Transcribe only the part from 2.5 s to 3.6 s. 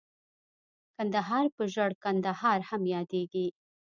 هم ياديږي.